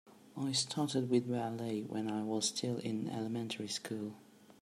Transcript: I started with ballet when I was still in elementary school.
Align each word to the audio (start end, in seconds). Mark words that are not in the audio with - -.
I 0.35 0.51
started 0.53 1.11
with 1.11 1.29
ballet 1.29 1.81
when 1.83 2.09
I 2.09 2.23
was 2.23 2.47
still 2.47 2.79
in 2.79 3.07
elementary 3.07 3.67
school. 3.67 4.15